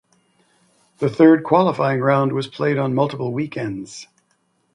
[0.97, 4.07] The third qualifying round was played on multiple weekends.